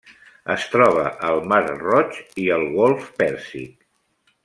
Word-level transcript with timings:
Es 0.53 0.63
troba 0.75 1.03
al 1.27 1.43
mar 1.53 1.61
Roig 1.83 2.17
i 2.45 2.49
el 2.59 2.67
golf 2.79 3.13
Pèrsic. 3.23 3.77